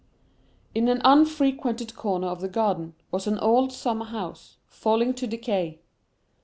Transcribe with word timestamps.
In 0.73 0.87
an 0.87 0.99
unfrequented 1.05 1.95
corner 1.95 2.25
of 2.25 2.41
the 2.41 2.47
garden, 2.47 2.95
was 3.11 3.27
an 3.27 3.37
old 3.37 3.71
summer 3.71 4.05
house, 4.05 4.57
falling 4.65 5.13
to 5.13 5.27
decay. 5.27 5.79